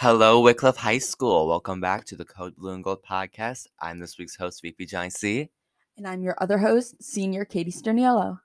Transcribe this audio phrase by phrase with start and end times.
[0.00, 1.46] Hello, Wycliffe High School.
[1.46, 3.66] Welcome back to the Code Blue and Gold podcast.
[3.82, 5.50] I'm this week's host, VP Johnny C.
[5.98, 8.40] And I'm your other host, Senior Katie Sterniello.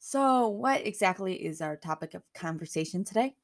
[0.00, 3.36] So, what exactly is our topic of conversation today?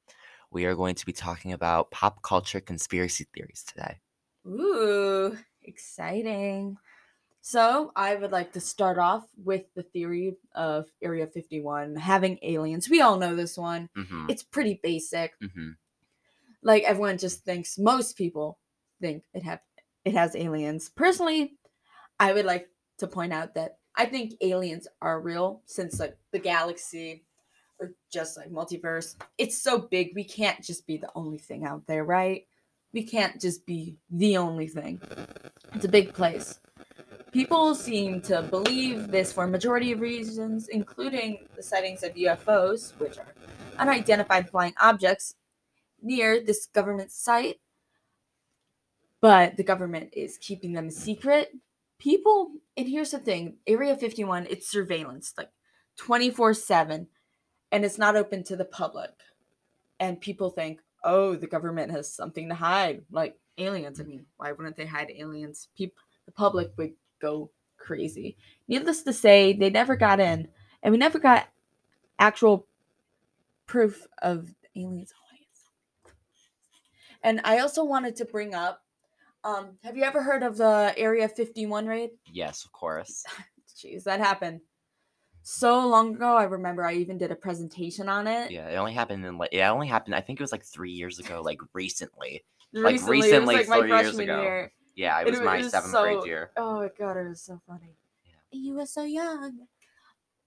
[0.51, 4.01] We are going to be talking about pop culture conspiracy theories today.
[4.49, 6.79] Ooh, exciting.
[7.43, 12.91] So, I would like to start off with the theory of Area 51 having aliens.
[12.91, 13.89] We all know this one.
[13.95, 15.35] hmm It's pretty basic.
[15.41, 15.75] hmm
[16.65, 18.59] Like everyone just thinks most people
[19.01, 19.61] think it have
[20.05, 20.89] it has aliens.
[20.89, 21.57] Personally,
[22.19, 22.69] I would like
[22.99, 27.25] to point out that I think aliens are real since like the galaxy
[27.81, 31.87] or just like multiverse, it's so big we can't just be the only thing out
[31.87, 32.47] there, right?
[32.93, 35.01] We can't just be the only thing.
[35.75, 36.61] It's a big place.
[37.33, 42.97] People seem to believe this for a majority of reasons, including the sightings of UFOs,
[43.01, 43.27] which are
[43.79, 45.35] unidentified flying objects
[46.05, 47.61] near this government site,
[49.21, 51.51] but the government is keeping them secret.
[51.99, 55.51] People, and here's the thing Area 51, it's surveillance, like
[55.97, 57.07] 24 7,
[57.73, 59.11] and it's not open to the public.
[59.99, 64.01] And people think, oh, the government has something to hide, like aliens.
[64.01, 65.69] I mean, why wouldn't they hide aliens?
[65.77, 68.37] People, the public would go crazy.
[68.69, 70.49] Needless to say, they never got in,
[70.83, 71.49] and we never got
[72.19, 72.67] actual
[73.67, 75.13] proof of aliens.
[77.25, 78.83] And I also wanted to bring up
[79.43, 82.11] um, have you ever heard of the Area 51 raid?
[82.33, 83.25] Yes, of course.
[83.77, 84.61] Jeez, that happened
[85.43, 86.35] so long ago.
[86.37, 88.51] I remember I even did a presentation on it.
[88.51, 90.15] Yeah, it only happened in like it only happened.
[90.15, 92.43] I think it was like three years ago, like recently.
[92.73, 94.41] Recently, Like, recently, like three years ago.
[94.43, 94.73] year.
[94.97, 96.51] Yeah, it It was wa- my it was seventh so- grade year.
[96.57, 97.97] Oh my god, it was so funny.
[98.25, 98.33] Yeah.
[98.51, 99.67] You were so young.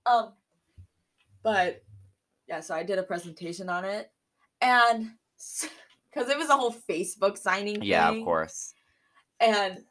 [0.07, 0.33] Um,
[1.43, 1.83] but
[2.47, 4.11] yeah, so I did a presentation on it,
[4.61, 5.11] and
[6.17, 7.81] because it was a whole Facebook signing.
[7.81, 8.73] Yeah, thing, of course.
[9.39, 9.83] and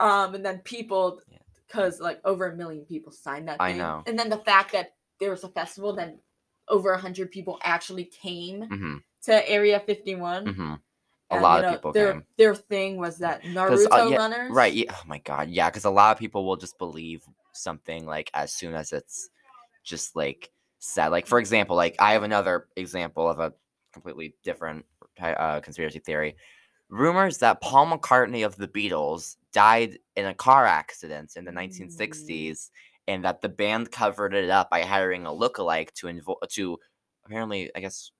[0.00, 1.20] um and then people
[1.66, 4.02] because like over a million people signed that I know.
[4.06, 6.18] and then the fact that there was a festival then
[6.68, 10.74] over a hundred people actually came hmm to area 51 hmm
[11.30, 12.24] A and, lot you of people their came.
[12.36, 14.72] their thing was that naruto uh, yeah, runners Right.
[14.72, 14.92] Yeah.
[14.92, 15.50] Oh my god.
[15.50, 17.22] Yeah, because a lot of people will just believe
[17.52, 19.28] something like as soon as it's
[19.84, 21.08] just like said.
[21.08, 23.52] Like for example, like I have another example of a
[24.00, 24.84] completely different
[25.20, 26.36] uh, conspiracy theory.
[26.88, 32.70] Rumors that Paul McCartney of the Beatles died in a car accident in the 1960s,
[33.06, 36.78] and that the band covered it up by hiring a lookalike to invo- to
[37.26, 38.10] apparently, I guess,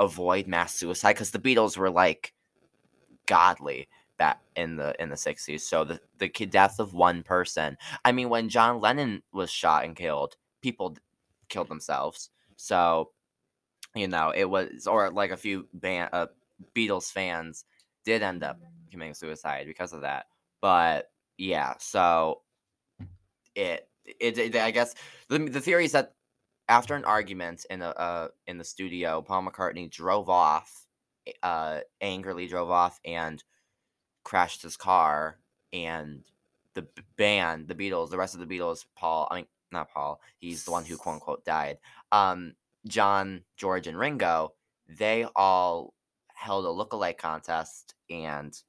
[0.00, 2.34] avoid mass suicide because the Beatles were like
[3.26, 3.88] godly
[4.18, 8.28] that in the in the 60s so the the death of one person i mean
[8.30, 10.96] when john lennon was shot and killed people
[11.48, 12.30] killed themselves.
[12.56, 13.10] So
[13.98, 16.26] you know it was or like a few band uh,
[16.74, 17.64] beatles fans
[18.04, 18.60] did end up
[18.90, 20.26] committing suicide because of that
[20.60, 22.40] but yeah so
[23.54, 23.88] it
[24.20, 24.94] it, it i guess
[25.28, 26.14] the, the theory is that
[26.68, 30.86] after an argument in a uh, in the studio paul mccartney drove off
[31.42, 33.44] uh angrily drove off and
[34.24, 35.38] crashed his car
[35.72, 36.22] and
[36.74, 36.86] the
[37.16, 40.70] band the beatles the rest of the beatles paul i mean not paul he's the
[40.70, 41.78] one who quote unquote died
[42.12, 42.54] um
[42.88, 44.52] john george and ringo
[44.88, 45.94] they all
[46.34, 48.62] held a lookalike contest and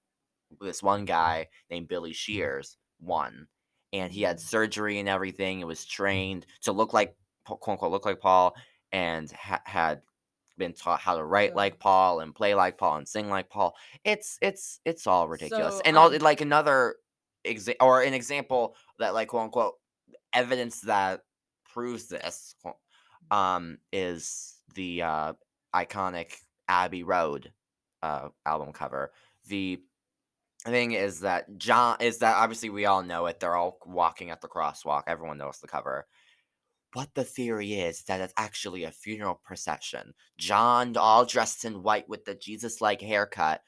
[0.62, 3.48] this one guy named billy shears won
[3.94, 7.16] and he had surgery and everything and was trained to look like
[7.46, 8.56] quote unquote look like paul
[8.92, 10.02] and ha- had
[10.58, 11.56] been taught how to write Yeah.
[11.56, 13.76] like Paul and play like Paul and sing like Paul.
[14.04, 15.76] It's it's it's all ridiculous.
[15.76, 16.96] So, and all um, like another
[17.48, 19.76] exa- or an example that like quote unquote
[20.34, 21.22] evidence that
[21.74, 22.56] proves this
[23.32, 25.34] um is the uh
[25.76, 26.36] iconic
[26.68, 27.52] Abbey Road
[28.02, 29.12] uh album cover.
[29.48, 29.82] The
[30.66, 33.40] thing is that John is that obviously we all know it.
[33.40, 35.04] They're all walking at the crosswalk.
[35.08, 36.06] Everyone knows the cover.
[36.94, 40.14] What the theory is that it's actually a funeral procession.
[40.38, 43.62] John, all dressed in white with the Jesus-like haircut,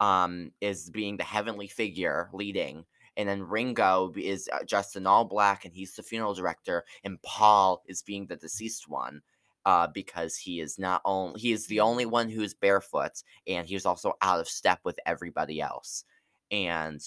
[0.00, 2.84] um, is being the heavenly figure leading,
[3.18, 7.20] and then Ringo is uh, dressed in all black, and he's the funeral director, and
[7.22, 9.20] Paul is being the deceased one,
[9.66, 13.66] uh, because he is not only he is the only one who is barefoot, and
[13.66, 16.04] he is also out of step with everybody else,
[16.52, 17.02] and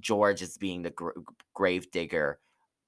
[0.00, 1.10] George is being the gr-
[1.54, 2.40] grave digger,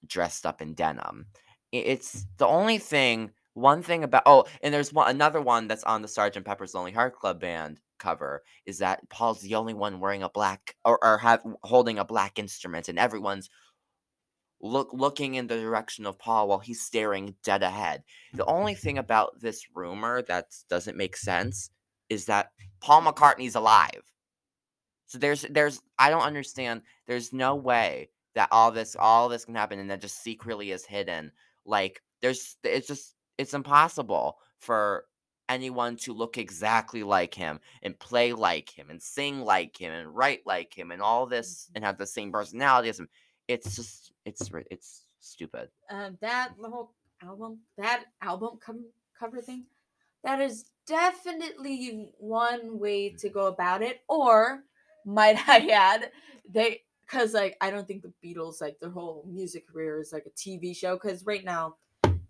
[0.06, 1.26] dressed up in denim.
[1.72, 6.00] It's the only thing one thing about oh and there's one another one that's on
[6.00, 10.22] the sergeant pepper's lonely heart club band cover is that paul's the only one wearing
[10.22, 13.48] a black or, or have holding a black instrument and everyone's
[14.60, 18.02] look looking in the direction of paul while he's staring dead ahead
[18.34, 21.70] the only thing about this rumor that doesn't make sense
[22.12, 22.50] is that
[22.80, 24.02] Paul McCartney's alive.
[25.06, 26.82] So there's there's I don't understand.
[27.06, 30.84] There's no way that all this all this can happen and that just secretly is
[30.84, 31.32] hidden.
[31.64, 35.04] Like there's it's just it's impossible for
[35.48, 40.14] anyone to look exactly like him and play like him and sing like him and
[40.14, 43.08] write like him and all this and have the same personality as him.
[43.48, 45.68] It's just it's it's stupid.
[45.90, 46.92] um, that whole
[47.22, 48.78] album, that album cover
[49.18, 49.66] cover thing,
[50.24, 54.00] that is definitely one way to go about it.
[54.08, 54.64] Or
[55.04, 56.10] might I add,
[56.48, 60.26] they because like I don't think the Beatles like their whole music career is like
[60.26, 60.94] a TV show.
[60.96, 61.76] Because right now,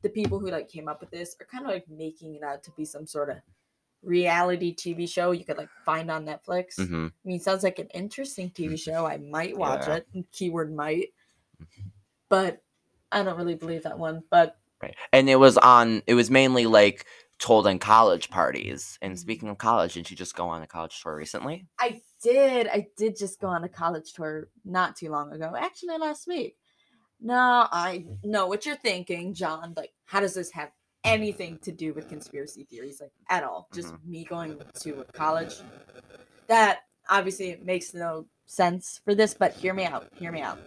[0.03, 2.63] the people who like came up with this are kind of like making it out
[2.65, 3.37] to be some sort of
[4.03, 6.77] reality TV show you could like find on Netflix.
[6.77, 9.07] hmm I mean, sounds like an interesting TV show.
[9.07, 9.97] I might watch Yeah.
[9.97, 10.09] it.
[10.33, 11.11] Keyword might,
[12.29, 12.63] but
[13.11, 14.23] I don't really believe that one.
[14.31, 14.97] But Right.
[15.13, 17.07] And it was on it was mainly like
[17.39, 18.99] told in college parties.
[19.01, 19.19] And Mhm.
[19.19, 21.69] speaking of college, didn't you just go on a college tour recently?
[21.79, 22.67] I did.
[22.67, 25.55] I did just go on a college tour not too long ago.
[25.57, 26.57] Actually, last week.
[27.23, 28.25] No, I mm.
[28.25, 29.75] know what you're thinking, John.
[29.77, 30.71] Like, how does this have
[31.05, 33.01] anything to do with conspiracy theories?
[33.01, 33.69] Like, at all?
[33.73, 34.11] Just mm-hmm.
[34.11, 35.55] me going to a college.
[36.49, 40.09] That obviously makes no sense for this, but hear me out.
[40.17, 40.59] Hear me out.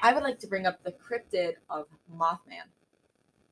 [0.00, 2.68] I would like to bring up the cryptid of Mothman.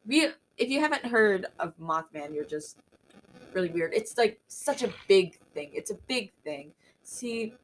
[0.06, 2.78] We, if you haven't heard of Mothman, you're just
[3.52, 3.92] really weird.
[3.92, 5.70] It's like such a big thing.
[5.72, 6.72] It's a big thing.
[7.02, 7.54] See,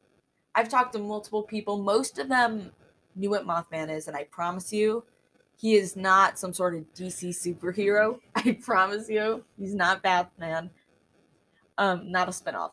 [0.57, 1.79] I've talked to multiple people.
[1.79, 2.73] Most of them
[3.14, 5.05] knew what Mothman is, and I promise you,
[5.56, 8.19] he is not some sort of DC superhero.
[8.35, 10.70] I promise you, he's not Batman.
[11.79, 12.73] Um, not a spinoff.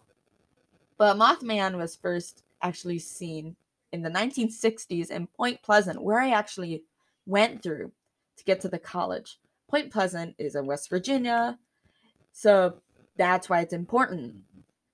[0.97, 3.55] But Mothman was first actually seen
[3.91, 6.83] in the 1960s in Point Pleasant, where I actually
[7.25, 7.91] went through
[8.37, 9.39] to get to the college.
[9.69, 11.57] Point Pleasant is in West Virginia,
[12.31, 12.75] so
[13.17, 14.35] that's why it's important.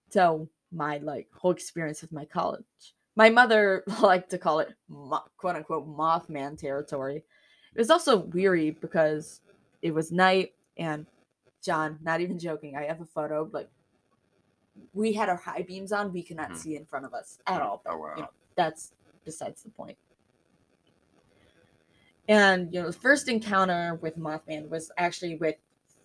[0.09, 2.63] So my like whole experience with my college.
[3.15, 4.73] My mother liked to call it
[5.37, 7.17] quote unquote Mothman territory.
[7.73, 9.41] It was also weary because
[9.81, 11.05] it was night and
[11.63, 13.69] John, not even joking, I have a photo like
[14.93, 16.57] we had our high beams on, we could not Mhm.
[16.57, 17.81] see in front of us at all.
[17.85, 18.91] Oh but, you know, that's
[19.23, 19.97] besides the point.
[22.27, 25.55] And you know, the first encounter with Mothman was actually with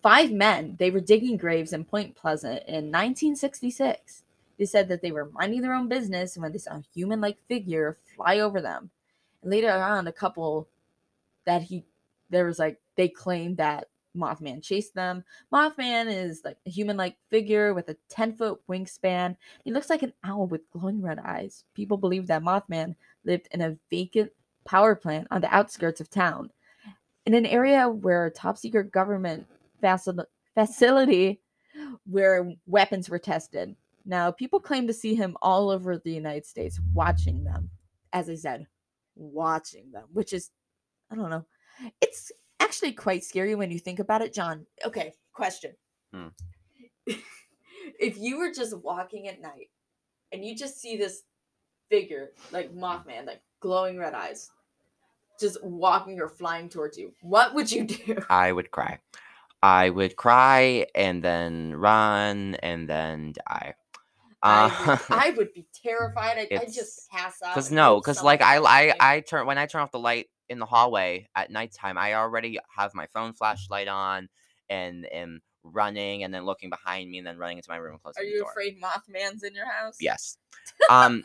[0.01, 0.75] five men.
[0.79, 4.23] They were digging graves in Point Pleasant in 1966.
[4.61, 7.97] They said that they were minding their own business when they saw a human-like figure
[8.15, 8.91] fly over them.
[9.41, 10.69] And later on, a couple
[11.47, 11.83] that he
[12.29, 15.23] there was like they claimed that Mothman chased them.
[15.51, 19.35] Mothman is like a human-like figure with a 10-foot wingspan.
[19.63, 21.63] He looks like an owl with glowing red eyes.
[21.73, 22.93] People believe that Mothman
[23.25, 24.31] lived in a vacant
[24.63, 26.51] power plant on the outskirts of town,
[27.25, 29.47] in an area where a top secret government
[29.81, 30.23] facil-
[30.53, 31.41] facility
[32.05, 33.75] where weapons were tested.
[34.05, 37.69] Now, people claim to see him all over the United States watching them.
[38.13, 38.67] As I said,
[39.15, 40.49] watching them, which is,
[41.09, 41.45] I don't know,
[42.01, 44.65] it's actually quite scary when you think about it, John.
[44.85, 45.71] Okay, question.
[46.13, 46.27] Hmm.
[47.99, 49.69] if you were just walking at night
[50.31, 51.23] and you just see this
[51.89, 54.49] figure, like Mothman, like glowing red eyes,
[55.39, 58.17] just walking or flying towards you, what would you do?
[58.29, 58.99] I would cry.
[59.63, 63.75] I would cry and then run and then die.
[64.43, 66.37] I, Uh, would, I would be terrified.
[66.37, 67.53] I'd, I'd just pass out.
[67.53, 68.93] Cause no, cause like I I.
[68.99, 72.59] I turn when I turn off the light in the hallway at nighttime, I already
[72.75, 74.29] have my phone flashlight on
[74.69, 77.99] and am running and then looking behind me and then running into my room and
[77.99, 79.97] Are closing the you afraid Mothman's in your house?
[79.99, 80.37] Yes.
[80.89, 81.21] Um,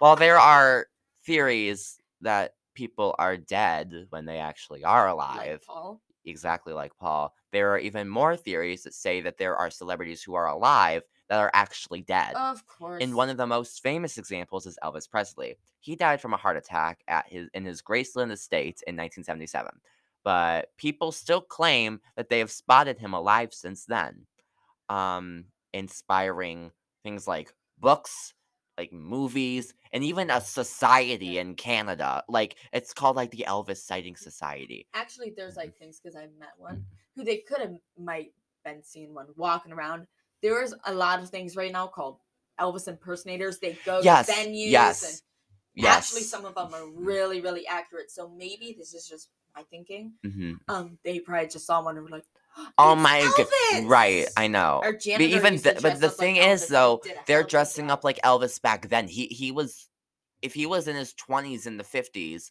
[0.00, 0.86] well, there are
[1.24, 6.00] theories that people are dead when they actually are Like alive, Paul?
[6.24, 7.34] exactly like Paul.
[7.50, 11.40] There are even more theories that say that there are celebrities who are alive that
[11.40, 12.34] are actually dead.
[12.36, 13.02] Of course.
[13.02, 15.56] And one of the most famous examples is Elvis Presley.
[15.80, 19.70] He died from a heart attack at his in his Graceland estate in 1977.
[20.24, 24.26] But people still claim that they have spotted him alive since then.
[24.90, 26.70] Um, inspiring
[27.02, 28.34] things like books,
[28.76, 32.24] like movies, and even a society in Canada.
[32.28, 34.86] Like it's called like the Elvis Sighting Society.
[34.92, 36.84] Actually, there's like things because I met one Mm.
[37.16, 38.32] who they could have might
[38.66, 40.06] been seen one walking around.
[40.42, 42.18] There's a lot of things right now called
[42.60, 43.58] Elvis impersonators.
[43.58, 45.20] They go Yes, to venues yes, and
[45.74, 46.08] Yes.
[46.08, 48.10] actually some of them are really, really accurate.
[48.10, 50.12] So maybe this is just my thinking.
[50.24, 52.24] hmm Um, they probably just saw one and were like,
[52.78, 53.20] Oh "It's my
[53.72, 53.84] god!
[53.88, 54.80] Right, I know.
[54.82, 57.86] But even but the up like thing Elvis, is though did a hell they're dressing
[57.86, 57.98] job.
[57.98, 59.08] up like Elvis back then.
[59.08, 59.88] He he was
[60.42, 62.50] if he was in his 20s in the 50s,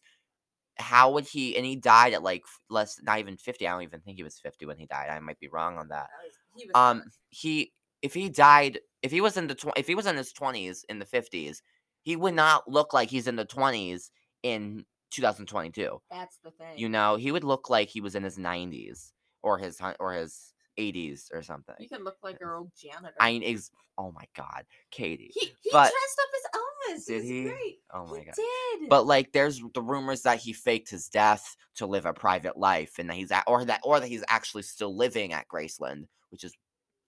[0.78, 3.66] how would he and he died at like less not even 50.
[3.66, 5.10] I don't even think he was 50 when he died.
[5.10, 6.08] I might be wrong on that.
[6.10, 7.72] Uh, He Um he
[8.02, 10.84] if he died, if he was in the tw- if he was in his twenties
[10.88, 11.62] in the fifties,
[12.02, 14.10] he would not look like he's in the twenties
[14.42, 16.00] in 2022.
[16.10, 16.76] That's the thing.
[16.76, 20.52] You know, he would look like he was in his 90s or his or his
[20.78, 21.74] 80s or something.
[21.78, 23.14] you can look like your old janitor.
[23.20, 25.30] I ex- oh my god, Katie.
[25.34, 27.06] he he but- dressed up as Elvis.
[27.06, 27.42] Did he?
[27.44, 27.78] Great.
[27.92, 28.34] Oh my he god.
[28.36, 28.88] did.
[28.88, 32.98] But like, there's the rumors that he faked his death to live a private life,
[32.98, 36.42] and that he's at, or that or that he's actually still living at Graceland, which
[36.42, 36.54] is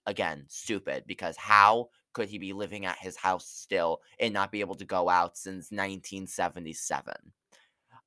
[0.05, 4.61] again stupid because how could he be living at his house still and not be
[4.61, 7.13] able to go out since 1977?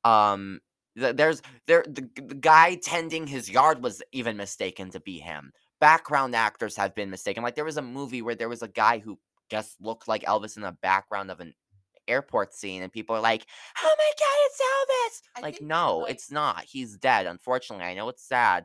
[0.05, 0.61] Um,
[0.99, 5.53] th- there's there the, the guy tending his yard was even mistaken to be him.
[5.81, 7.43] Background actors have been mistaken.
[7.43, 9.19] Like there was a movie where there was a guy who
[9.51, 11.55] just looked like Elvis in the background of an
[12.07, 13.47] airport scene, and people are like,
[13.83, 16.65] "Oh my god, it's Elvis!" I like, no, like- it's not.
[16.65, 17.27] He's dead.
[17.27, 18.65] Unfortunately, I know it's sad.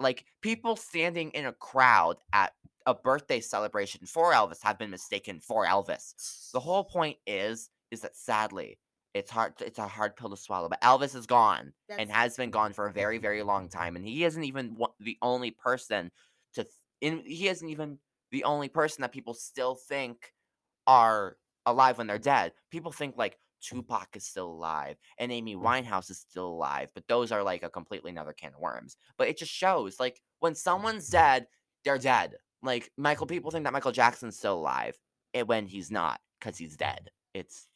[0.00, 2.52] Like people standing in a crowd at
[2.86, 6.50] a birthday celebration for Elvis have been mistaken for Elvis.
[6.52, 8.78] The whole point is, is that sadly,
[9.14, 9.54] it's hard.
[9.60, 10.68] It's a hard pill to swallow.
[10.68, 14.04] But Elvis is gone and has been gone for a very, very long time, and
[14.06, 16.10] he isn't even one, the only person
[16.54, 16.62] to.
[16.64, 17.98] th- In he isn't even
[18.30, 20.32] the only person that people still think
[20.86, 22.52] are alive when they're dead.
[22.70, 25.62] People think like Tupac is still alive and Amy mm.
[25.62, 28.96] Winehouse is still alive, but those are like a completely another can of worms.
[29.16, 30.56] But it just shows like when mm.
[30.56, 31.46] someone's dead,
[31.84, 32.36] they're dead.
[32.62, 34.98] Like Michael, people think that Michael Jackson's still alive,
[35.32, 37.10] and when he's not, because he's dead.
[37.32, 37.66] It's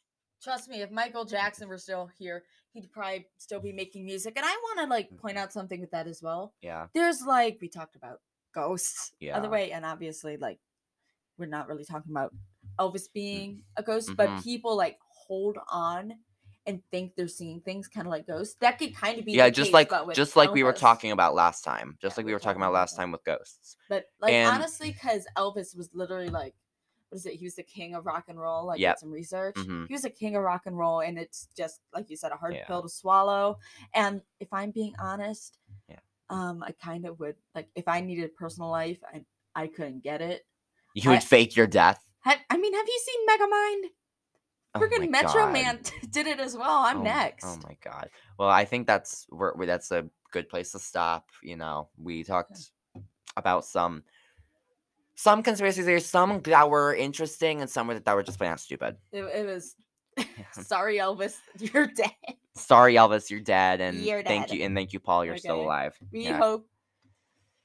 [0.43, 4.33] Trust me, if Michael Jackson were still here, he'd probably still be making music.
[4.35, 5.17] And I want to like mm.
[5.17, 6.53] point out something with that as well.
[6.61, 8.19] yeah, There's like we talked about
[8.53, 9.37] ghosts Yeah.
[9.37, 10.59] other way, and obviously like
[11.37, 12.33] we're not really talking about
[12.79, 14.17] Elvis being a ghost, Mhm.
[14.17, 14.41] but mm-hmm.
[14.41, 16.13] people like hold on
[16.67, 18.55] and think they're seeing things kind of like ghosts.
[18.59, 21.35] That could kind of be yeah, just case, like just like we were talking about
[21.35, 23.77] last time, just Yeah, like we we were talking about last time with ghosts.
[23.89, 26.55] But like And- honestly, because Elvis was literally like,
[27.09, 27.35] what is it?
[27.35, 28.65] He was the king of rock and roll.
[28.65, 28.95] Like Yep.
[28.95, 29.55] did some research.
[29.55, 29.87] Mhm.
[29.87, 32.35] He was the king of rock and roll, and it's just like you said, a
[32.35, 32.65] hard Yeah.
[32.65, 33.59] pill to swallow.
[33.93, 35.99] And if I'm being honest, Yeah.
[36.31, 40.01] um, I kind of would like if I needed a personal life, I I couldn't
[40.01, 40.47] get it.
[40.95, 42.03] You would I- fake your death.
[42.21, 43.89] Ha- I mean, have you seen Megamind?
[44.75, 45.53] Oh Freaking my Metro God.
[45.53, 45.79] Man
[46.11, 46.83] did it as well.
[46.83, 47.45] I'm oh, oh next.
[47.45, 48.09] Oh my god.
[48.37, 51.29] Well, I think that's we're, that's a good place to stop.
[51.41, 52.71] You know, we talked
[53.37, 54.03] about some
[55.15, 58.97] some conspiracy theories, some that were interesting, and some that were just plain out stupid.
[59.11, 59.75] It, it was.
[60.51, 62.11] Sorry, Elvis, you're dead.
[62.55, 65.97] Sorry, Elvis, you're dead, and You're thank you, and thank you, Paul, you're still alive.
[66.11, 66.37] We Yeah.
[66.37, 66.67] hope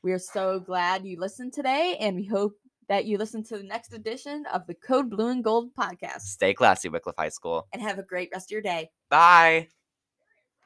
[0.02, 2.54] we're so glad you listened today, and we hope
[2.90, 6.22] that you listen to the next edition of the Code Blue and Gold podcast.
[6.22, 7.68] Stay classy, Wycliffe High School.
[7.72, 8.90] And have a great rest of your day.
[9.08, 9.68] Bye.